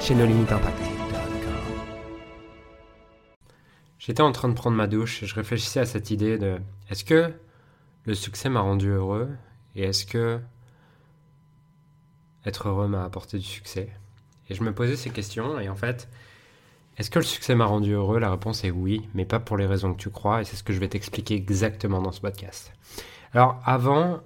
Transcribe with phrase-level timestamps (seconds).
[0.00, 0.78] chez nos limites impact.
[3.98, 6.58] J'étais en train de prendre ma douche et je réfléchissais à cette idée de
[6.90, 7.32] est-ce que
[8.04, 9.28] le succès m'a rendu heureux
[9.74, 10.38] et est-ce que
[12.44, 13.90] être heureux m'a apporté du succès?
[14.48, 16.08] Et je me posais ces questions et en fait,
[16.98, 18.18] est-ce que le succès m'a rendu heureux?
[18.20, 20.62] La réponse est oui, mais pas pour les raisons que tu crois et c'est ce
[20.62, 22.72] que je vais t'expliquer exactement dans ce podcast.
[23.32, 24.20] Alors avant,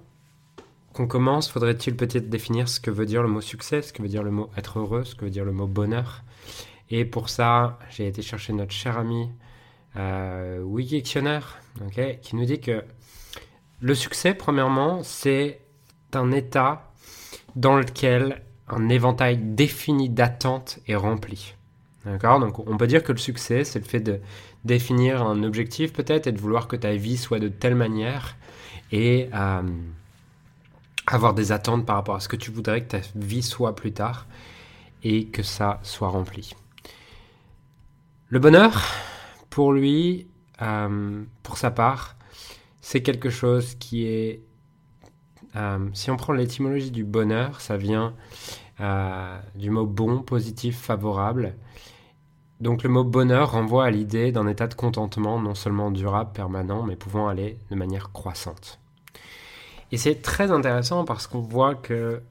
[1.07, 4.23] commence, faudrait-il peut-être définir ce que veut dire le mot succès, ce que veut dire
[4.23, 6.23] le mot être heureux, ce que veut dire le mot bonheur?
[6.89, 9.29] Et pour ça, j'ai été chercher notre cher ami
[9.95, 11.59] euh, Wikictionnaire,
[12.21, 12.83] qui nous dit que
[13.79, 15.61] le succès, premièrement, c'est
[16.13, 16.91] un état
[17.55, 21.55] dans lequel un éventail défini d'attentes est rempli.
[22.05, 22.39] D'accord?
[22.39, 24.19] Donc on peut dire que le succès, c'est le fait de
[24.65, 28.37] définir un objectif peut-être et de vouloir que ta vie soit de telle manière
[28.91, 29.61] et euh,
[31.11, 33.91] avoir des attentes par rapport à ce que tu voudrais que ta vie soit plus
[33.91, 34.27] tard
[35.03, 36.53] et que ça soit rempli.
[38.29, 38.81] Le bonheur,
[39.49, 40.27] pour lui,
[40.61, 42.15] euh, pour sa part,
[42.79, 44.41] c'est quelque chose qui est...
[45.57, 48.13] Euh, si on prend l'étymologie du bonheur, ça vient
[48.79, 51.55] euh, du mot bon, positif, favorable.
[52.61, 56.83] Donc le mot bonheur renvoie à l'idée d'un état de contentement non seulement durable, permanent,
[56.83, 58.80] mais pouvant aller de manière croissante.
[59.91, 62.21] Et c'est très intéressant parce qu'on voit que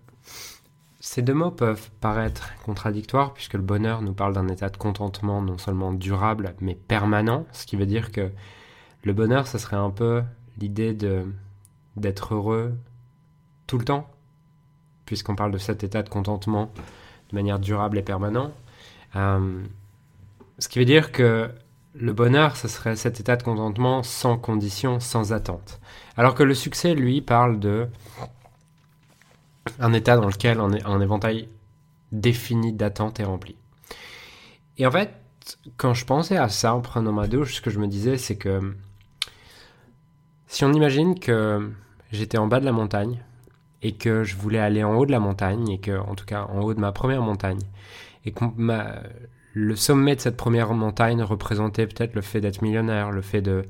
[0.99, 5.43] ces deux mots peuvent paraître contradictoires puisque le bonheur nous parle d'un état de contentement
[5.43, 8.31] non seulement durable mais permanent, ce qui veut dire que
[9.03, 10.23] le bonheur, ce serait un peu
[10.59, 11.25] l'idée de
[11.97, 12.75] d'être heureux
[13.67, 14.09] tout le temps,
[15.07, 16.73] puisqu'on parle de cet état de contentement
[17.31, 18.53] de manière durable et permanente.
[19.17, 19.63] Euh,
[20.59, 21.51] ce qui veut dire que
[21.95, 25.81] le bonheur, ce serait cet état de contentement sans condition, sans attente.
[26.17, 27.89] Alors que le succès, lui, parle de
[29.79, 31.49] un état dans lequel un, éventail
[32.13, 33.57] défini d'attente est rempli.
[34.79, 35.15] Et en fait,
[35.77, 38.37] quand je pensais à ça en prenant ma douche, ce que je me disais, c'est
[38.37, 38.77] que
[40.47, 41.71] si on imagine que
[42.13, 43.23] j'étais en bas de la montagne
[43.83, 46.45] et que je voulais aller en haut de la montagne, et que, en tout cas,
[46.45, 47.61] en haut de ma première montagne,
[48.25, 49.01] et que ma,
[49.53, 53.65] le sommet de cette première montagne représentait peut-être le fait d'être millionnaire, le fait de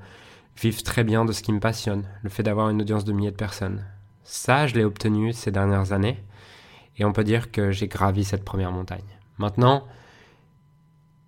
[0.61, 3.31] vivre très bien de ce qui me passionne, le fait d'avoir une audience de milliers
[3.31, 3.85] de personnes.
[4.25, 6.23] Ça, je l'ai obtenu ces dernières années,
[6.97, 9.19] et on peut dire que j'ai gravi cette première montagne.
[9.39, 9.87] Maintenant,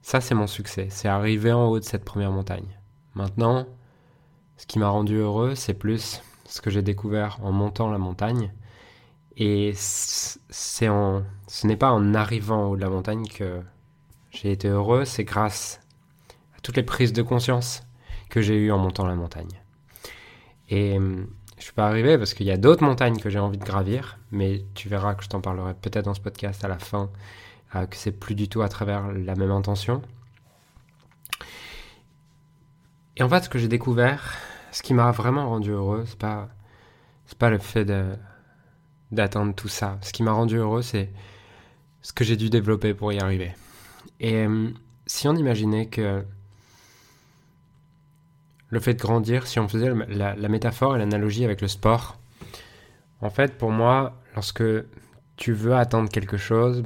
[0.03, 2.79] ça c'est mon succès, c'est arriver en haut de cette première montagne.
[3.15, 3.67] Maintenant,
[4.57, 8.53] ce qui m'a rendu heureux, c'est plus ce que j'ai découvert en montant la montagne.
[9.37, 13.63] Et c'est en, ce n'est pas en arrivant en haut de la montagne que
[14.33, 15.81] j'ai été heureux, c'est grâce
[16.57, 17.83] à toutes les prises de conscience
[18.31, 19.61] que j'ai eues en montant la montagne.
[20.71, 21.29] Et hum,
[21.59, 24.19] je suis pas arrivé parce qu'il y a d'autres montagnes que j'ai envie de gravir,
[24.33, 27.11] mais tu verras que je t'en parlerai peut-être dans ce podcast à la fin,
[27.77, 30.03] euh, que c'est plus du tout à travers la même intention.
[33.17, 34.39] Et en fait, ce que j'ai découvert,
[34.73, 36.49] ce qui m'a vraiment rendu heureux, c'est pas,
[37.27, 38.17] c'est pas le fait de,
[39.13, 39.99] d'atteindre tout ça.
[40.01, 41.13] Ce qui m'a rendu heureux, c'est
[42.01, 43.55] ce que j'ai dû développer pour y arriver.
[44.23, 44.71] Et euh,
[45.05, 46.25] si on imaginait que
[48.69, 52.17] le fait de grandir, si on faisait la, métaphore et l'analogie avec le sport,
[53.21, 54.65] en fait, pour moi, lorsque
[55.37, 56.85] tu veux atteindre quelque chose,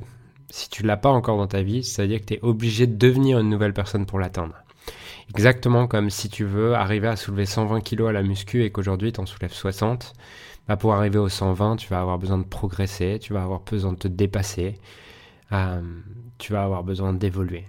[0.48, 3.38] si tu l'as pas encore dans ta vie, c'est-à-dire que tu es obligé de devenir
[3.38, 4.54] une nouvelle personne pour l'atteindre.
[5.28, 9.12] Exactement comme si tu veux arriver à soulever 120 kg à la muscu et qu'aujourd'hui
[9.12, 10.14] tu en soulèves 60,
[10.68, 13.92] bah pour arriver au 120, tu vas avoir besoin de progresser, tu vas avoir besoin
[13.92, 14.78] de te dépasser,
[15.52, 15.82] euh,
[16.38, 17.65] tu vas avoir besoin d'évoluer.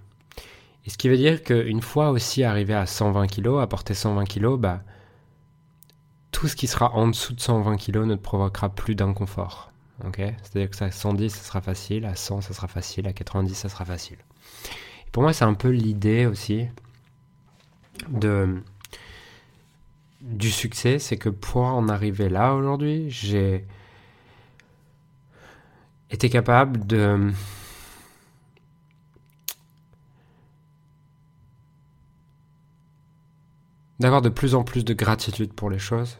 [0.85, 4.25] Et ce qui veut dire qu'une fois aussi arrivé à 120 kg, à porter 120
[4.25, 4.81] kg, bah,
[6.31, 9.71] tout ce qui sera en dessous de 120 kg ne te provoquera plus d'inconfort.
[10.13, 13.69] C'est-à-dire que à 110, ça sera facile, à 100, ça sera facile, à 90, ça
[13.69, 14.17] sera facile.
[15.11, 16.67] Pour moi, c'est un peu l'idée aussi
[18.09, 18.61] de,
[20.21, 23.65] du succès, c'est que pour en arriver là aujourd'hui, j'ai
[26.11, 27.31] été capable de
[33.99, 36.17] d'avoir de plus en plus de gratitude pour les choses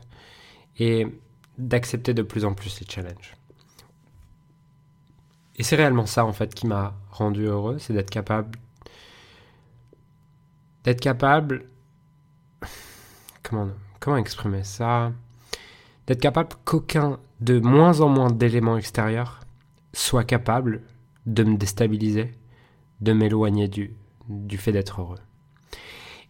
[0.78, 1.08] et
[1.58, 3.36] d'accepter de plus en plus les challenges.
[5.56, 8.60] Et c'est réellement ça, en fait, qui m'a rendu heureux, c'est d'être capable.
[10.84, 11.70] D'être capable.
[13.42, 15.12] Comment, exprimer ça?
[16.06, 19.40] D'être capable qu'aucun, de moins en moins d'éléments extérieurs,
[19.94, 20.84] soit capable
[21.26, 22.36] de me déstabiliser,
[23.02, 23.96] de m'éloigner du,
[24.30, 25.20] du fait d'être heureux.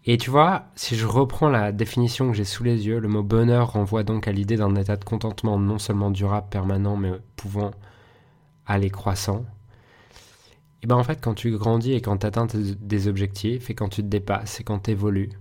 [0.09, 3.23] Et tu vois, si je reprends la définition que j'ai sous les yeux, le mot
[3.23, 7.71] bonheur renvoie donc à l'idée d'un état de contentement non seulement durable, permanent, mais pouvant
[8.65, 9.45] aller croissant.
[10.81, 13.89] Et ben en fait, quand tu grandis et quand tu atteins des objectifs et quand
[13.89, 15.31] tu te dépasses et quand tu évolues,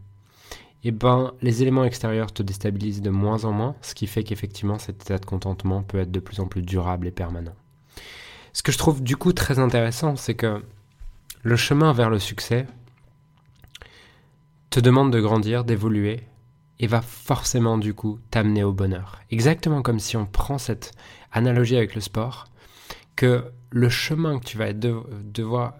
[0.82, 4.80] et ben les éléments extérieurs te déstabilisent de moins en moins, ce qui fait qu'effectivement
[4.80, 7.54] cet état de contentement peut être de plus en plus durable et permanent.
[8.52, 10.60] Ce que je trouve du coup très intéressant, c'est que
[11.44, 12.66] le chemin vers le succès
[14.80, 16.24] demande de grandir, d'évoluer,
[16.78, 19.20] et va forcément du coup t'amener au bonheur.
[19.30, 20.92] Exactement comme si on prend cette
[21.32, 22.46] analogie avec le sport,
[23.14, 25.74] que le chemin que tu vas devoir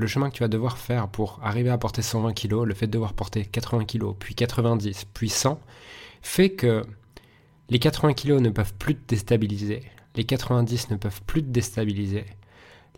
[0.00, 2.86] le chemin que tu vas devoir faire pour arriver à porter 120 kg, le fait
[2.86, 5.60] de devoir porter 80 kg, puis 90, puis 100,
[6.22, 6.82] fait que
[7.68, 9.82] les 80 kg ne peuvent plus te déstabiliser,
[10.16, 12.24] les 90 ne peuvent plus te déstabiliser,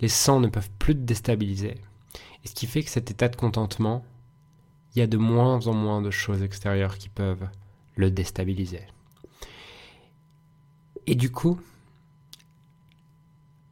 [0.00, 1.74] les 100 ne peuvent plus te déstabiliser.
[2.44, 4.04] Et ce qui fait que cet état de contentement,
[4.94, 7.48] il y a de moins en moins de choses extérieures qui peuvent
[7.96, 8.86] le déstabiliser.
[11.06, 11.60] Et du coup,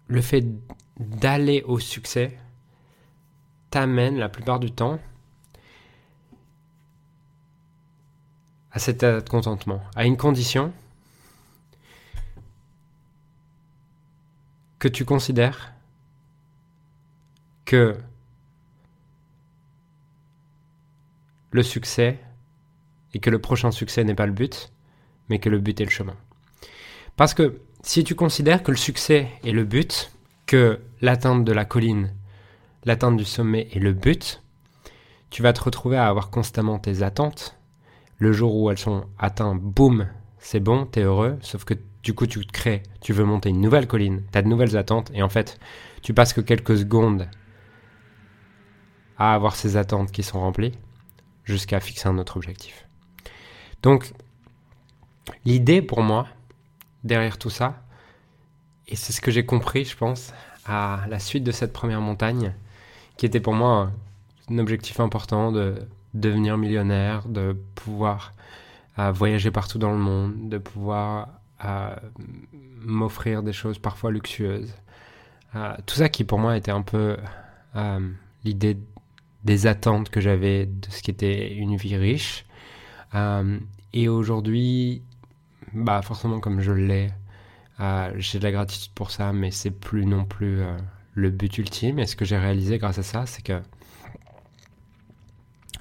[0.08, 0.44] le fait
[0.98, 2.36] d'aller au succès
[3.70, 4.98] t'amène la plupart du temps
[8.72, 10.72] à cet état de contentement, à une condition
[14.78, 15.72] que tu considères
[17.64, 17.96] que
[21.50, 22.18] le succès
[23.14, 24.72] et que le prochain succès n'est pas le but,
[25.28, 26.16] mais que le but est le chemin.
[27.16, 30.12] Parce que si tu considères que le succès est le but,
[30.46, 32.14] que l'atteinte de la colline,
[32.84, 34.42] l'atteinte du sommet est le but,
[35.30, 37.56] tu vas te retrouver à avoir constamment tes attentes.
[38.18, 40.08] Le jour où elles sont atteintes, boum,
[40.38, 43.60] c'est bon, t'es heureux, sauf que du coup tu te crées, tu veux monter une
[43.60, 45.58] nouvelle colline, t'as de nouvelles attentes, et en fait,
[46.02, 47.28] tu passes que quelques secondes
[49.18, 50.72] à avoir ces attentes qui sont remplies,
[51.50, 52.86] jusqu'à fixer un autre objectif.
[53.82, 54.12] Donc,
[55.44, 56.26] l'idée pour moi,
[57.04, 57.82] derrière tout ça,
[58.88, 60.32] et c'est ce que j'ai compris, je pense,
[60.66, 62.54] à la suite de cette première montagne,
[63.16, 63.90] qui était pour moi
[64.50, 68.32] un objectif important de devenir millionnaire, de pouvoir
[68.98, 71.28] euh, voyager partout dans le monde, de pouvoir
[71.64, 71.94] euh,
[72.80, 74.74] m'offrir des choses parfois luxueuses.
[75.54, 77.16] Euh, tout ça qui pour moi était un peu
[78.44, 78.76] l'idée
[79.44, 82.44] des attentes que j'avais de ce qui était une vie riche.
[83.92, 85.02] et aujourd'hui,
[85.72, 87.10] bah forcément comme je l'ai,
[87.80, 90.76] euh, j'ai de la gratitude pour ça, mais c'est plus non plus euh,
[91.14, 91.98] le but ultime.
[91.98, 93.60] Et ce que j'ai réalisé grâce à ça, c'est que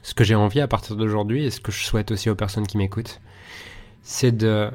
[0.02, 2.66] ce que j'ai envie à partir d'aujourd'hui et ce que je souhaite aussi aux personnes
[2.66, 3.20] qui m'écoutent,
[4.02, 4.72] c'est de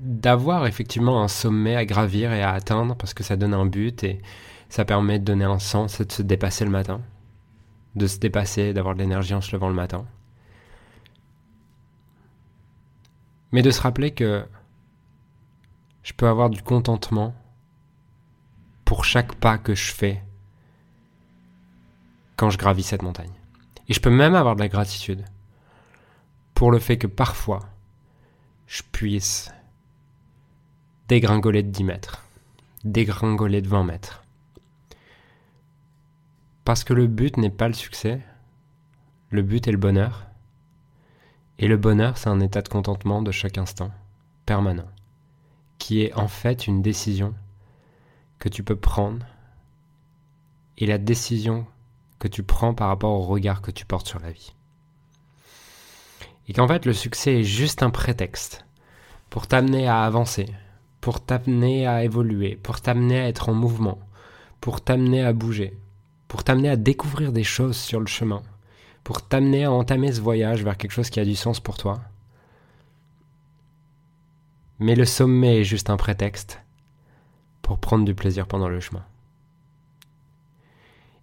[0.00, 4.02] d'avoir effectivement un sommet à gravir et à atteindre parce que ça donne un but
[4.02, 4.20] et
[4.72, 7.02] ça permet de donner un sens et de se dépasser le matin,
[7.94, 10.06] de se dépasser, d'avoir de l'énergie en se levant le matin.
[13.52, 14.46] Mais de se rappeler que
[16.02, 17.34] je peux avoir du contentement
[18.86, 20.22] pour chaque pas que je fais
[22.36, 23.34] quand je gravis cette montagne.
[23.88, 25.22] Et je peux même avoir de la gratitude
[26.54, 27.60] pour le fait que parfois
[28.66, 29.52] je puisse
[31.08, 32.24] dégringoler de 10 mètres,
[32.84, 34.21] dégringoler de 20 mètres.
[36.64, 38.20] Parce que le but n'est pas le succès,
[39.30, 40.26] le but est le bonheur.
[41.58, 43.90] Et le bonheur, c'est un état de contentement de chaque instant,
[44.46, 44.88] permanent,
[45.78, 47.34] qui est en fait une décision
[48.38, 49.26] que tu peux prendre
[50.78, 51.66] et la décision
[52.18, 54.54] que tu prends par rapport au regard que tu portes sur la vie.
[56.46, 58.64] Et qu'en fait, le succès est juste un prétexte
[59.30, 60.46] pour t'amener à avancer,
[61.00, 63.98] pour t'amener à évoluer, pour t'amener à être en mouvement,
[64.60, 65.76] pour t'amener à bouger,
[66.32, 68.42] pour t'amener à découvrir des choses sur le chemin,
[69.04, 72.00] pour t'amener à entamer ce voyage vers quelque chose qui a du sens pour toi.
[74.78, 76.58] Mais le sommet est juste un prétexte
[77.60, 79.04] pour prendre du plaisir pendant le chemin.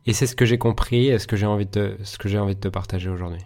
[0.05, 3.41] Et c'est ce que j'ai compris et ce que j'ai envie de te, partager aujourd'hui.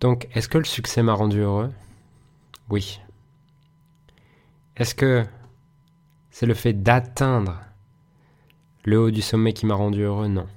[0.00, 1.72] Donc, est-ce que le succès m'a rendu heureux?
[2.70, 3.00] Oui.
[4.76, 5.24] Est-ce que
[6.32, 7.60] c'est le fait d'atteindre
[8.84, 10.48] le haut du sommet qui m'a rendu heureux, non.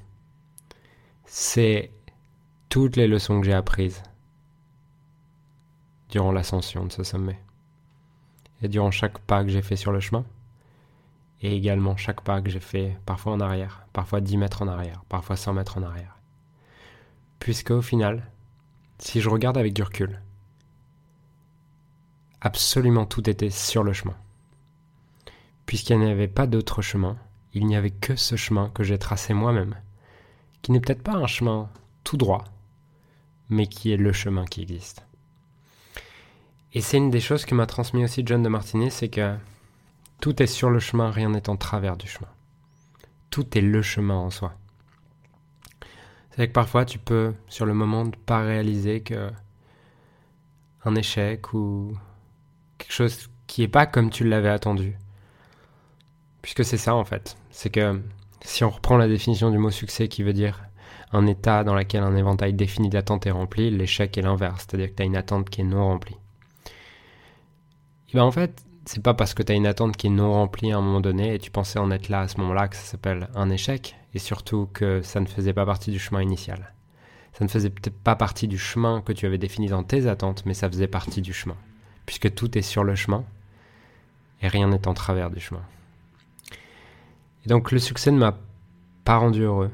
[1.25, 1.91] C'est
[2.69, 4.01] toutes les leçons que j'ai apprises
[6.09, 7.39] durant l'ascension de ce sommet.
[8.61, 10.25] Et durant chaque pas que j'ai fait sur le chemin,
[11.41, 15.03] et également chaque pas que j'ai fait parfois en arrière, parfois 10 mètres en arrière,
[15.09, 16.17] parfois 100 mètres en arrière.
[17.37, 18.31] Puisque au final,
[18.97, 20.21] si je regarde avec du recul,
[22.39, 24.15] absolument tout était sur le chemin.
[25.65, 27.17] Puisqu'il n'y avait pas d'autre chemin,
[27.53, 29.75] il n'y avait que ce chemin que j'ai tracé moi-même,
[30.61, 31.69] qui n'est peut-être pas un chemin
[32.03, 32.43] tout droit,
[33.49, 35.05] mais qui est le chemin qui existe.
[36.73, 39.35] Et c'est une des choses que m'a transmis aussi John de Martinet, c'est que
[40.19, 42.27] tout est sur le chemin, rien n'est en travers du chemin.
[43.29, 44.53] Tout est le chemin en soi.
[46.31, 49.31] C'est que parfois tu peux, sur le moment, ne pas réaliser que
[50.83, 51.97] un échec ou
[52.77, 54.97] quelque chose qui n'est pas comme tu l'avais attendu.
[56.45, 57.37] Puisque c'est ça en fait.
[57.49, 57.99] C'est que
[58.41, 60.63] si on reprend la définition du mot succès qui veut dire
[61.11, 64.95] un état dans lequel un éventail défini d'attentes est rempli, l'échec est l'inverse, c'est-à-dire que
[64.95, 66.17] tu as une attente qui est non remplie.
[68.09, 70.33] Et bien en fait, c'est pas parce que tu as une attente qui est non
[70.33, 72.75] remplie à un moment donné et tu pensais en être là à ce moment-là que
[72.75, 76.75] ça s'appelle un échec, et surtout que ça ne faisait pas partie du chemin initial.
[77.33, 80.43] Ça ne faisait peut-être pas partie du chemin que tu avais défini dans tes attentes,
[80.45, 81.57] mais ça faisait partie du chemin,
[82.05, 83.23] puisque tout est sur le chemin
[84.43, 85.63] et rien n'est en travers du chemin.
[87.45, 88.37] Et donc le succès ne m'a
[89.03, 89.71] pas rendu heureux.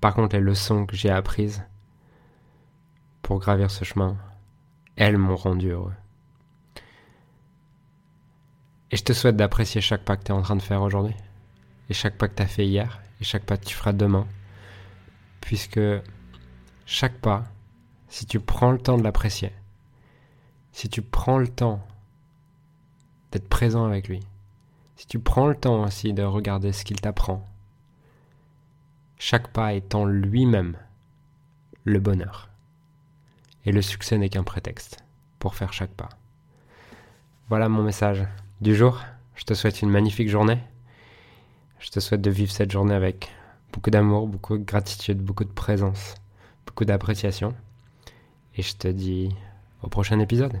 [0.00, 1.62] Par contre, les leçons que j'ai apprises
[3.22, 4.16] pour gravir ce chemin,
[4.96, 5.94] elles m'ont rendu heureux.
[8.90, 11.14] Et je te souhaite d'apprécier chaque pas que tu es en train de faire aujourd'hui,
[11.90, 14.26] et chaque pas que tu as fait hier, et chaque pas que tu feras demain,
[15.40, 15.80] puisque
[16.86, 17.44] chaque pas,
[18.08, 19.52] si tu prends le temps de l'apprécier,
[20.72, 21.86] si tu prends le temps
[23.30, 24.20] d'être présent avec lui,
[24.98, 27.44] si tu prends le temps aussi de regarder ce qu'il t'apprend,
[29.16, 30.76] chaque pas étant lui-même
[31.84, 32.50] le bonheur.
[33.64, 35.04] Et le succès n'est qu'un prétexte
[35.38, 36.08] pour faire chaque pas.
[37.48, 38.26] Voilà mon message
[38.60, 39.00] du jour.
[39.36, 40.58] Je te souhaite une magnifique journée.
[41.78, 43.30] Je te souhaite de vivre cette journée avec
[43.72, 46.16] beaucoup d'amour, beaucoup de gratitude, beaucoup de présence,
[46.66, 47.54] beaucoup d'appréciation.
[48.56, 49.32] Et je te dis
[49.80, 50.60] au prochain épisode.